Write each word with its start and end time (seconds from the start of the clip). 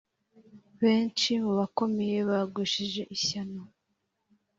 Benshi 0.81 1.29
mu 1.43 1.51
bakomeye 1.59 2.17
bagushije 2.29 3.01
ishyano, 3.15 3.61